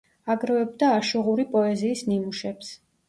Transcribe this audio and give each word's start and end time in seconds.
აგროვებდა 0.35 0.89
აშუღური 1.01 1.45
პოეზიის 1.53 2.03
ნიმუშებს. 2.11 2.73